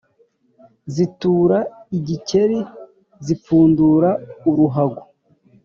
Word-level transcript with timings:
»zitura 0.93 1.59
igikeri, 1.97 2.59
zipfundura 3.25 4.09
uruhago, 4.49 5.03